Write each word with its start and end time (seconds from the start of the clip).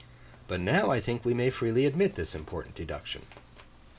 But 0.47 0.59
now, 0.59 0.89
I 0.89 0.99
think, 0.99 1.23
we 1.23 1.35
may 1.35 1.51
freely 1.51 1.85
admit 1.85 2.15
this 2.15 2.33
important 2.33 2.73
deduction. 2.73 3.21